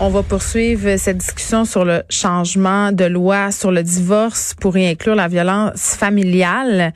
[0.00, 4.88] On va poursuivre cette discussion sur le changement de loi sur le divorce pour y
[4.88, 6.92] inclure la violence familiale.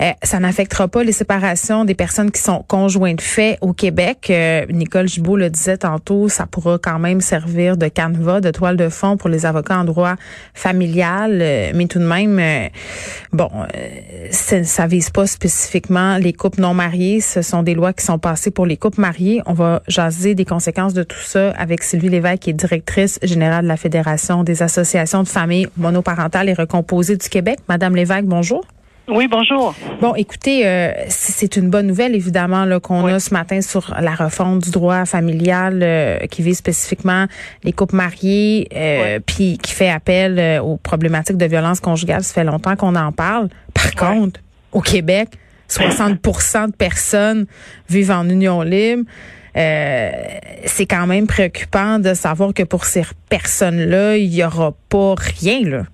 [0.00, 4.28] Euh, ça n'affectera pas les séparations des personnes qui sont conjoints de fait au Québec.
[4.30, 8.78] Euh, Nicole Gibault le disait tantôt, ça pourra quand même servir de canevas, de toile
[8.78, 10.14] de fond pour les avocats en droit
[10.54, 11.40] familial.
[11.42, 12.40] Euh, mais tout de même,
[13.30, 13.50] bon,
[14.30, 17.20] ça vise pas spécifiquement les couples non mariés.
[17.20, 19.42] Ce sont des lois qui sont passées pour les couples mariés.
[19.44, 23.64] On va jaser des conséquences de tout ça avec Sylvie Lévesque qui est directrice générale
[23.64, 27.58] de la Fédération des associations de familles monoparentales et recomposées du Québec.
[27.68, 28.64] Madame Lévesque, bonjour.
[29.08, 29.74] Oui, bonjour.
[30.02, 34.64] Bon, écoutez, euh, c'est une bonne nouvelle évidemment qu'on a ce matin sur la refonte
[34.64, 37.24] du droit familial euh, qui vise spécifiquement
[37.64, 42.22] les couples mariés, euh, puis qui fait appel aux problématiques de violence conjugale.
[42.22, 43.48] Ça fait longtemps qu'on en parle.
[43.72, 44.40] Par contre,
[44.72, 45.30] au Québec,
[45.70, 47.46] 60% de personnes
[47.88, 49.04] vivent en union libre.
[49.56, 50.10] Euh,
[50.66, 55.60] c'est quand même préoccupant de savoir que pour ces personnes-là, il n'y aura pas rien,
[55.62, 55.84] là.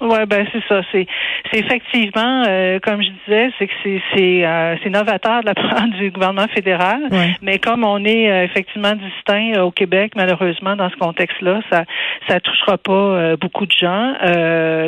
[0.00, 0.80] Ouais, ben c'est ça.
[0.92, 1.06] C'est
[1.52, 5.54] c'est effectivement, euh, comme je disais, c'est que c'est c'est euh, c'est novateur de la
[5.54, 7.02] part du gouvernement fédéral.
[7.42, 11.84] Mais comme on est euh, effectivement distinct au Québec, malheureusement dans ce contexte-là, ça
[12.28, 14.14] ça touchera pas beaucoup de gens.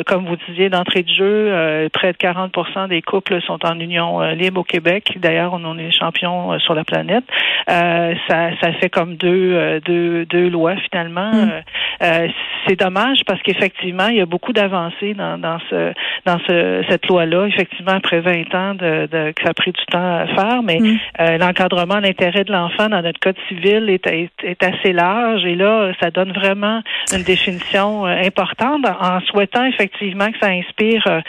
[0.07, 4.61] comme vous disiez d'entrée de jeu, près de 40% des couples sont en union libre
[4.61, 5.17] au Québec.
[5.17, 7.25] D'ailleurs, on en est champion sur la planète.
[7.67, 11.31] ça ça fait comme deux deux deux lois finalement.
[11.31, 12.29] Mm.
[12.67, 15.93] C'est dommage parce qu'effectivement, il y a beaucoup d'avancées dans, dans ce
[16.25, 17.47] dans ce, cette loi-là.
[17.47, 20.79] Effectivement, après 20 ans de, de, que ça a pris du temps à faire, mais
[20.79, 20.97] mm.
[21.19, 25.91] euh, l'encadrement, l'intérêt de l'enfant dans notre code civil est, est, assez large et là,
[26.01, 26.81] ça donne vraiment
[27.13, 31.19] une définition euh, importante en souhaitant effectivement que ça inspire euh,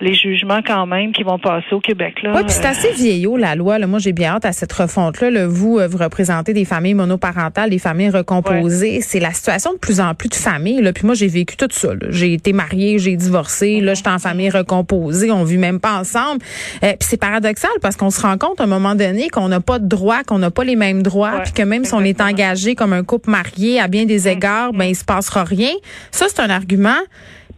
[0.00, 2.22] les jugements quand même qui vont passer au Québec.
[2.22, 2.32] Là.
[2.34, 3.78] Oui, puis c'est assez vieillot la loi.
[3.78, 3.86] Là.
[3.86, 5.46] Moi, j'ai bien hâte à cette refonte-là.
[5.46, 9.00] Vous, vous représentez des familles monoparentales, des familles recomposées.
[9.00, 10.79] C'est la situation de plus en plus de familles.
[10.80, 10.92] Là.
[10.92, 11.90] Puis moi, j'ai vécu tout ça.
[12.08, 15.98] J'ai été mariée, j'ai divorcé, là, je suis en famille recomposée, on vit même pas
[15.98, 16.40] ensemble.
[16.82, 19.60] Euh, puis c'est paradoxal parce qu'on se rend compte à un moment donné qu'on n'a
[19.60, 22.20] pas de droits, qu'on n'a pas les mêmes droits, puis que même si on est
[22.20, 25.72] engagé comme un couple marié à bien des égards, ben il se passera rien.
[26.10, 26.98] Ça c'est un argument.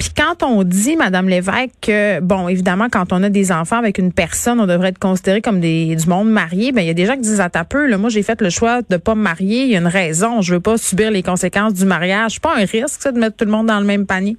[0.02, 3.98] Puis quand on dit, Madame Lévesque, que, bon, évidemment, quand on a des enfants avec
[3.98, 6.94] une personne, on devrait être considéré comme des, du monde marié, ben il y a
[6.94, 9.14] des gens qui disent à ta peu, là, moi, j'ai fait le choix de pas
[9.14, 12.40] me marier, il y a une raison, je veux pas subir les conséquences du mariage.
[12.40, 14.36] Pas un risque, ça, de mettre tout le monde dans le même panier?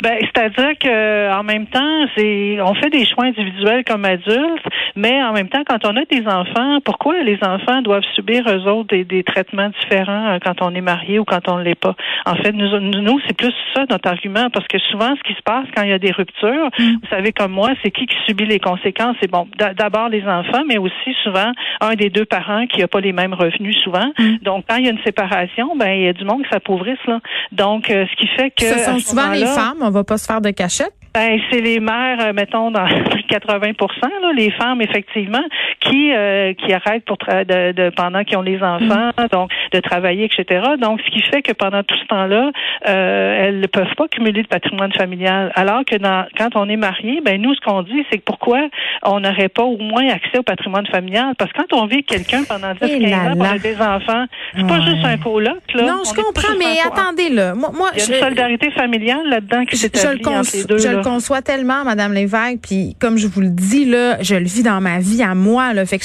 [0.00, 4.62] Ben, c'est-à-dire que en même temps, c'est on fait des choix individuels comme adultes,
[4.96, 8.68] mais en même temps, quand on a des enfants, pourquoi les enfants doivent subir eux
[8.68, 11.74] autres des, des traitements différents euh, quand on est marié ou quand on ne l'est
[11.74, 11.94] pas?
[12.26, 15.42] En fait, nous, nous c'est plus ça notre argument, parce que souvent, ce qui se
[15.42, 16.92] passe quand il y a des ruptures, mm.
[17.02, 19.16] vous savez comme moi, c'est qui qui subit les conséquences?
[19.20, 19.46] C'est bon,
[19.76, 23.34] d'abord les enfants, mais aussi souvent un des deux parents qui n'a pas les mêmes
[23.34, 24.12] revenus souvent.
[24.18, 24.36] Mm.
[24.42, 27.04] Donc, quand il y a une séparation, ben il y a du monde qui s'appauvrisse
[27.06, 27.20] là.
[27.52, 30.26] Donc, euh, ce qui fait que ce sont souvent les femmes on va pas se
[30.26, 30.94] faire de cachette?
[31.14, 33.74] Ben, c'est les mères, euh, mettons, dans plus de 80%
[34.20, 35.44] là, les femmes, effectivement,
[35.78, 39.26] qui euh, qui arrêtent pour de, de, pendant qu'ils ont les enfants, mm.
[39.30, 40.64] donc de travailler, etc.
[40.80, 42.50] Donc, ce qui fait que pendant tout ce temps-là,
[42.88, 45.52] euh, elles ne peuvent pas cumuler de patrimoine familial.
[45.54, 48.68] Alors que dans, quand on est marié, ben nous, ce qu'on dit, c'est que pourquoi
[49.04, 51.34] on n'aurait pas au moins accès au patrimoine familial?
[51.38, 53.80] Parce que quand on vit avec quelqu'un pendant 10, 15 eh ans, on a des
[53.80, 54.24] enfants,
[54.56, 55.82] c'est pas juste un coloc, là.
[55.82, 57.54] Non, je comprends, mais attendez, là.
[57.54, 61.42] Moi, moi, Il y a une solidarité familiale là-dedans qui s'établit entre les deux conçois
[61.42, 64.98] tellement, Madame Lévesque, puis comme je vous le dis là, je le vis dans ma
[64.98, 66.04] vie à moi là, fait que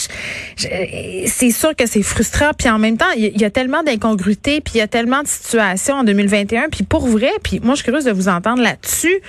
[1.28, 4.74] c'est sûr que c'est frustrant, puis en même temps, il y, a tellement d'incongruités, puis
[4.76, 7.86] il y a tellement de situations en 2021, puis pour vrai, puis moi je suis
[7.86, 9.20] curieuse de vous entendre là-dessus.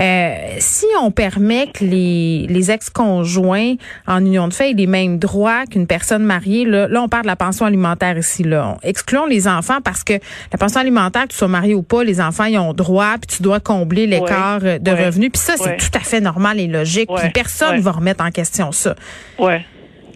[0.00, 3.74] Euh, si on permet que les, les ex-conjoints
[4.06, 7.24] en union de fait aient les mêmes droits qu'une personne mariée, là, là on parle
[7.24, 8.76] de la pension alimentaire ici là.
[8.82, 10.14] excluons les enfants parce que
[10.52, 13.36] la pension alimentaire, que tu sois marié ou pas, les enfants ils ont droit, puis
[13.36, 17.10] tu dois combler l'écart de revenus puis ça, c'est tout à fait normal et logique.
[17.14, 18.94] Puis personne ne va remettre en question ça.
[19.38, 19.64] Ouais.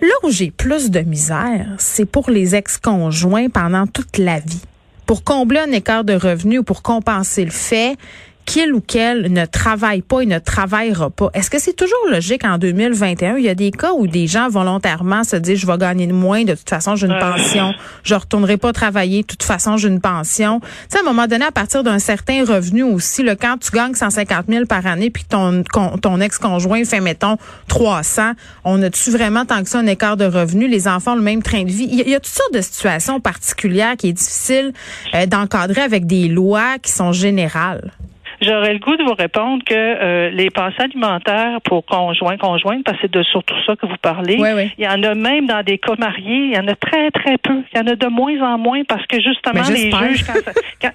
[0.00, 4.62] Là où j'ai plus de misère, c'est pour les ex-conjoints pendant toute la vie.
[5.04, 7.96] Pour combler un écart de revenus ou pour compenser le fait
[8.46, 11.30] qu'il ou qu'elle ne travaille pas et ne travaillera pas.
[11.34, 13.36] Est-ce que c'est toujours logique en 2021?
[13.36, 16.44] Il y a des cas où des gens volontairement se disent, je vais gagner moins,
[16.44, 17.72] de toute façon, j'ai une pension,
[18.02, 20.60] je retournerai pas travailler, de toute façon, j'ai une pension.
[20.60, 23.70] Tu sais, à un moment donné, à partir d'un certain revenu aussi, le quand tu
[23.70, 27.36] gagnes 150 000 par année, puis ton, ton ex-conjoint fait, mettons,
[27.68, 28.32] 300,
[28.64, 30.68] on a-tu vraiment tant que ça un écart de revenu?
[30.68, 31.88] Les enfants ont le même train de vie.
[31.90, 34.72] Il y a, toutes sortes de situations particulières qui est difficile
[35.14, 37.92] euh, d'encadrer avec des lois qui sont générales.
[38.40, 42.96] J'aurais le goût de vous répondre que euh, les pensions alimentaires pour conjoints, conjointes, parce
[42.96, 44.38] que c'est de surtout ça que vous parlez,
[44.78, 47.36] il y en a même dans des cas mariés, il y en a très, très
[47.36, 47.62] peu.
[47.72, 50.24] Il y en a de moins en moins parce que justement, les juges...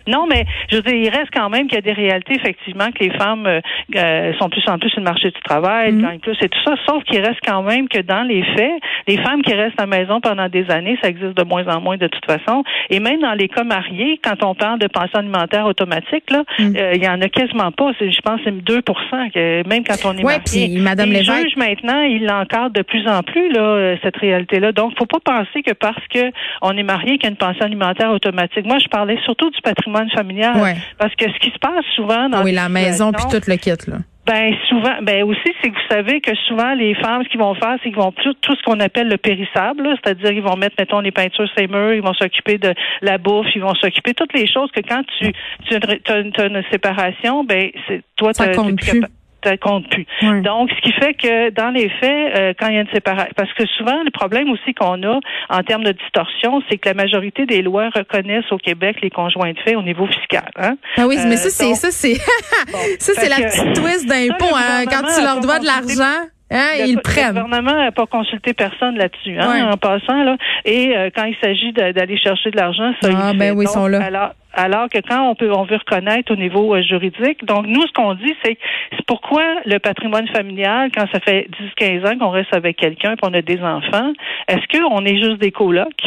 [0.07, 2.92] non, mais je veux dire, il reste quand même qu'il y a des réalités, effectivement,
[2.92, 3.62] que les femmes euh,
[3.95, 6.59] euh, sont plus en plus sur le marché du travail, mm gagnent plus et tout
[6.63, 8.74] ça, sauf qu'il reste quand même que dans les faits,
[9.07, 11.81] les femmes qui restent à la maison pendant des années, ça existe de moins en
[11.81, 12.63] moins de toute façon.
[12.89, 16.75] Et même dans les cas mariés, quand on parle de pension alimentaire automatique, là, mm.
[16.94, 17.92] il y en a quasiment pas.
[18.00, 21.56] Je pense que c'est 2 que même quand on est ouais, Puis, Madame les juges,
[21.58, 24.72] maintenant, ils l'encadrent de plus en plus, là, cette réalité-là.
[24.72, 27.66] Donc, faut pas penser que parce que on est marié qu'il y a une pension
[27.66, 28.66] alimentaire automatique.
[28.66, 30.76] Moi, je parlais surtout du patrimoine familial.
[30.98, 33.72] Parce que ce qui se passe souvent dans Oui, la maison puis tout le kit,
[33.88, 33.98] là.
[34.25, 37.54] Ben souvent, ben aussi, c'est que vous savez que souvent les femmes, ce qu'ils vont
[37.54, 40.75] faire, c'est qu'ils vont tout, tout ce qu'on appelle le périssable, c'est-à-dire ils vont mettre,
[40.80, 44.16] mettons, les peintures les murs, ils vont s'occuper de la bouffe, ils vont s'occuper de
[44.16, 45.31] toutes les choses que quand tu,
[45.69, 49.07] tu as, une, séparation, ben c'est toi, compte plus ça
[49.51, 50.06] compte plus.
[50.42, 53.31] Donc, ce qui fait que dans les faits, euh, quand il y a une séparation,
[53.36, 55.19] parce que souvent le problème aussi qu'on a
[55.50, 59.53] en termes de distorsion, c'est que la majorité des lois reconnaissent au Québec les conjoints
[59.53, 60.50] de fait au niveau fiscal.
[60.57, 60.75] Hein?
[60.97, 62.15] Ah oui, mais ça c'est ça c'est
[63.00, 66.27] ça c'est la petite twist d'impôt hein, quand tu leur dois de l'argent.
[66.51, 67.36] Hein, ils prennent.
[67.36, 70.24] Le gouvernement n'a pas consulté personne là-dessus, hein, en passant.
[70.24, 70.38] Là.
[70.63, 73.88] Et euh, quand il s'agit d'aller chercher de l'argent, ça, ah, ben oui, ils sont
[73.88, 74.03] là.
[74.03, 77.44] Alors, alors que quand on peut on veut reconnaître au niveau euh, juridique.
[77.45, 78.57] Donc nous ce qu'on dit c'est
[78.92, 83.15] c'est pourquoi le patrimoine familial quand ça fait 10 15 ans qu'on reste avec quelqu'un
[83.18, 84.13] qu'on a des enfants,
[84.47, 86.06] est-ce qu'on est juste des colocs?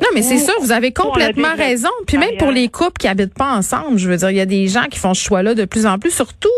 [0.00, 1.88] Non, mais c'est sûr, vous avez complètement raison.
[2.06, 4.46] Puis même pour les couples qui habitent pas ensemble, je veux dire, il y a
[4.46, 6.48] des gens qui font ce choix-là de plus en plus, surtout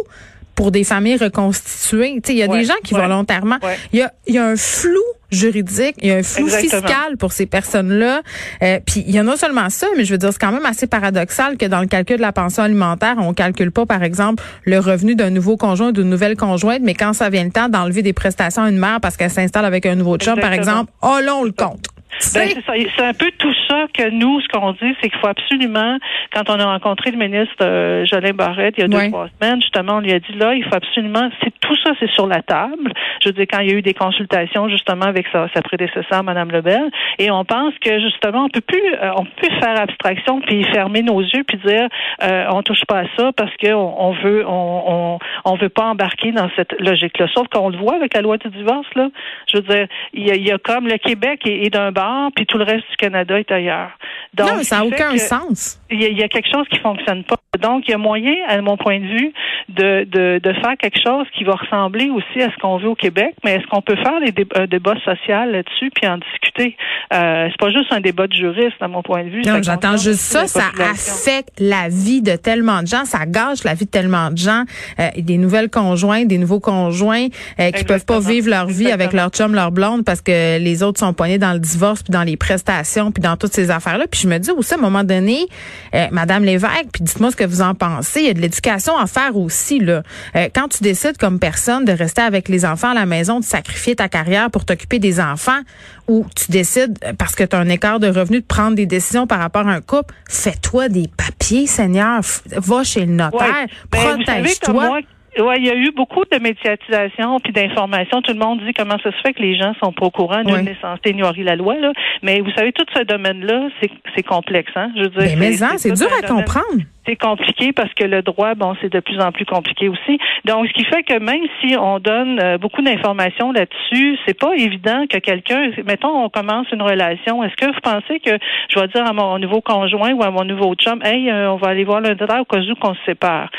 [0.61, 2.21] pour des familles reconstituées.
[2.29, 3.57] Il y a des gens qui volontairement,
[3.95, 7.33] il y a, y a un flou juridique, il y a un flou fiscal pour
[7.33, 8.21] ces personnes-là.
[8.63, 10.67] Euh, puis il y a non seulement ça, mais je veux dire, c'est quand même
[10.67, 14.43] assez paradoxal que dans le calcul de la pension alimentaire, on calcule pas, par exemple,
[14.65, 17.71] le revenu d'un nouveau conjoint ou d'une nouvelle conjointe, mais quand ça vient le temps
[17.71, 20.93] d'enlever des prestations à une mère parce qu'elle s'installe avec un nouveau job, par exemple,
[21.01, 21.87] oh là, on le compte.
[22.35, 22.49] Ben,
[22.97, 25.99] c'est un peu tout ça que nous, ce qu'on dit, c'est qu'il faut absolument,
[26.33, 29.61] quand on a rencontré le ministre euh, Jolin Barrette il y a deux, trois semaines,
[29.61, 32.43] justement, on lui a dit là, il faut absolument, c'est tout ça, c'est sur la
[32.43, 32.93] table.
[33.23, 36.23] Je veux dire, quand il y a eu des consultations, justement, avec sa, sa prédécesseur,
[36.23, 39.81] Mme Lebel, et on pense que, justement, on peut plus, euh, on peut plus faire
[39.81, 41.89] abstraction puis fermer nos yeux puis dire,
[42.23, 45.85] euh, on touche pas à ça parce qu'on on veut, on, on, on, veut pas
[45.85, 47.27] embarquer dans cette logique-là.
[47.35, 49.09] Sauf qu'on le voit avec la loi du divorce, là.
[49.51, 51.93] Je veux dire, il y a, il y a comme le Québec est, est d'un
[52.35, 53.91] puis tout le reste du Canada est ailleurs.
[54.35, 55.81] Donc, non, ça n'a aucun sens.
[55.91, 57.37] Il y, a quelque chose qui fonctionne pas.
[57.59, 59.33] Donc, il y a moyen, à mon point de vue,
[59.69, 62.95] de, de, de faire quelque chose qui va ressembler aussi à ce qu'on veut au
[62.95, 63.35] Québec.
[63.45, 66.77] Mais est-ce qu'on peut faire des débats, un débat social là-dessus puis en discuter?
[67.13, 69.43] Euh, c'est pas juste un débat de juriste, à mon point de vue.
[69.43, 70.47] Non, j'entends juste ça.
[70.47, 73.05] Ça affecte la vie de tellement de gens.
[73.05, 74.63] Ça gâche la vie de tellement de gens.
[75.01, 77.27] Euh, des nouvelles conjointes, des nouveaux conjoints
[77.59, 80.85] euh, qui peuvent pas vivre leur vie avec leur chum, leur blonde parce que les
[80.85, 84.07] autres sont poignés dans le divorce puis dans les prestations puis dans toutes ces affaires-là.
[84.11, 85.47] Puis je me dis aussi, à un moment donné,
[85.95, 88.21] euh, Madame Lévesque, puis dites-moi ce que vous en pensez.
[88.21, 90.03] Il y a de l'éducation à faire aussi là.
[90.37, 93.45] Euh, quand tu décides comme personne de rester avec les enfants à la maison, de
[93.45, 95.61] sacrifier ta carrière pour t'occuper des enfants,
[96.09, 98.87] ou tu décides euh, parce que tu as un écart de revenus de prendre des
[98.87, 102.21] décisions par rapport à un couple, fais-toi des papiers, Seigneur.
[102.51, 105.01] Va chez le notaire, ben, protège-toi.
[105.39, 108.21] Oui, il y a eu beaucoup de médiatisation puis d'information.
[108.23, 110.43] Tout le monde dit comment ça se fait que les gens sont pas au courant.
[110.43, 111.77] Nul n'est censé ignorer la loi.
[111.77, 111.93] Là.
[112.23, 113.69] Mais vous savez, tout ce domaine-là,
[114.15, 114.73] c'est complexe.
[114.75, 114.91] Hein?
[114.97, 118.55] Je veux dire, mais, mais c'est dur à comprendre c'est compliqué parce que le droit,
[118.55, 120.19] bon, c'est de plus en plus compliqué aussi.
[120.45, 124.55] Donc, ce qui fait que même si on donne euh, beaucoup d'informations là-dessus, c'est pas
[124.55, 127.43] évident que quelqu'un, mettons, on commence une relation.
[127.43, 128.39] Est-ce que vous pensez que
[128.69, 131.57] je vais dire à mon nouveau conjoint ou à mon nouveau chum, hey, euh, on
[131.57, 133.51] va aller voir le notaire au cas où qu'on se sépare?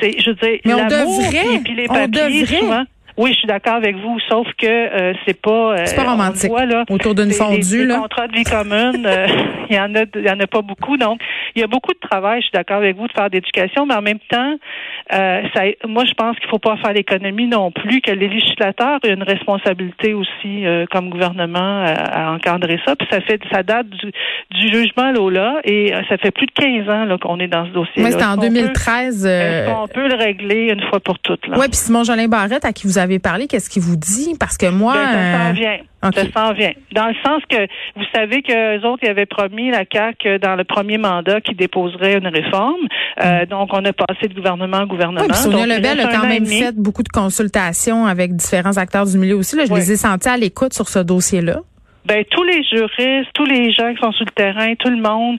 [0.00, 1.22] C'est, je veux dire, l'amour
[1.64, 2.84] puis, les papiers, souvent,
[3.18, 5.84] Oui, je suis d'accord avec vous, sauf que euh, c'est pas.
[5.84, 6.52] c'est pas romantique.
[6.52, 7.96] là, Autour d'une fondue, là.
[7.96, 9.08] contrats de vie commune,
[9.70, 10.96] il y en a, il y en a pas beaucoup.
[10.96, 11.20] Donc,
[11.56, 12.40] il y a beaucoup de travail.
[12.40, 14.56] Je suis d'accord avec vous de faire d'éducation, mais en même temps,
[15.10, 18.00] ça, moi, je pense qu'il faut pas faire l'économie non plus.
[18.00, 22.94] Que les législateurs aient une responsabilité aussi, comme gouvernement, à, encadrer ça.
[22.94, 24.12] Puis ça fait, ça date du,
[24.52, 28.04] du jugement Lola et ça fait plus de 15 ans qu'on est dans ce dossier.
[28.04, 29.24] Oui, c'était en 2013.
[29.24, 31.48] Peut, on peut le régler une fois pour toutes.
[31.48, 34.34] Oui, puis Simon Jolin Barrette, à qui vous avez parlé, qu'est-ce qu'il vous dit?
[34.38, 34.94] Parce que moi.
[34.94, 35.78] Ben, euh, vient.
[36.02, 36.72] Ça s'en vient.
[36.94, 40.64] Dans le sens que vous savez que autres, ils avaient promis la CAQ dans le
[40.64, 42.86] premier mandat qu'ils déposeraient une réforme.
[43.24, 43.46] Euh, mm.
[43.46, 45.26] donc, on a passé de gouvernement en gouvernement.
[45.28, 49.36] Oui, Sonia Lebel a quand même fait beaucoup de consultations avec différents acteurs du milieu
[49.36, 49.56] aussi.
[49.56, 51.60] Là, je les ai sentis à l'écoute sur ce dossier-là
[52.08, 55.38] ben tous les juristes, tous les gens qui sont sur le terrain, tout le monde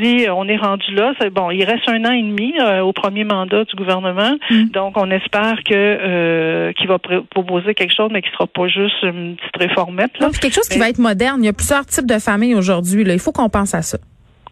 [0.00, 1.14] dit euh, on est rendu là.
[1.20, 4.66] C'est bon, il reste un an et demi euh, au premier mandat du gouvernement, mm.
[4.66, 9.02] donc on espère que euh, qu'il va proposer quelque chose, mais qui sera pas juste
[9.02, 10.18] une petite réformette.
[10.20, 10.28] Là.
[10.40, 11.42] quelque chose qui va être moderne.
[11.42, 13.02] Il y a plusieurs types de familles aujourd'hui.
[13.06, 13.98] Il faut qu'on pense à ça.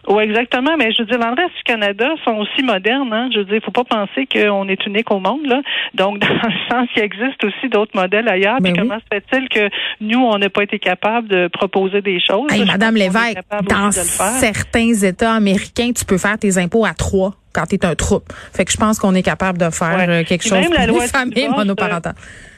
[0.09, 0.77] Oui, exactement.
[0.79, 3.13] Mais je veux dire, dans le reste du Canada sont aussi modernes.
[3.13, 3.29] Hein?
[3.33, 5.47] Je veux dire, il faut pas penser qu'on est unique au monde.
[5.47, 5.61] Là.
[5.95, 8.59] Donc, dans le sens qu'il existe aussi d'autres modèles ailleurs.
[8.63, 9.69] Mais ben comment se fait-il que
[10.01, 12.49] nous, on n'a pas été capable de proposer des choses?
[12.67, 13.39] Madame Lévesque,
[13.69, 17.95] dans certains États américains, tu peux faire tes impôts à trois quand tu es un
[17.95, 18.33] troupe.
[18.53, 21.49] Fait que je pense qu'on est capable de faire euh, quelque chose pour les familles
[21.49, 22.15] monoparentales.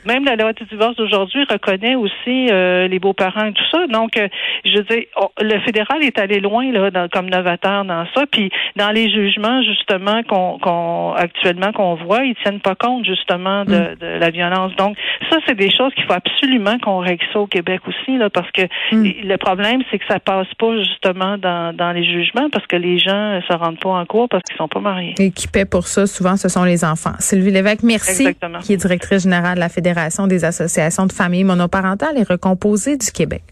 [0.06, 3.86] Même la loi du divorce d'aujourd'hui reconnaît aussi euh, les beaux-parents et tout ça.
[3.86, 4.28] Donc, euh,
[4.64, 5.04] je veux dire,
[5.40, 8.24] le fédéral est allé loin là, comme novateur dans ça.
[8.30, 13.74] Puis, dans les jugements justement qu'on, actuellement qu'on voit, ils tiennent pas compte justement de,
[13.74, 13.96] mm.
[14.00, 14.74] de la violence.
[14.76, 14.96] Donc,
[15.28, 18.50] ça, c'est des choses qu'il faut absolument qu'on règle ça au Québec aussi, là, parce
[18.52, 19.28] que mm.
[19.28, 22.98] le problème, c'est que ça passe pas justement dans, dans les jugements parce que les
[22.98, 25.14] gens se rendent pas en cours parce qu'ils sont pas mariés.
[25.18, 27.12] Et qui paient pour ça, souvent, ce sont les enfants.
[27.18, 28.58] Sylvie Lévesque, merci, Exactement.
[28.60, 33.10] qui est directrice générale de la Fédération des associations de familles monoparentales et recomposées du
[33.10, 33.42] Québec.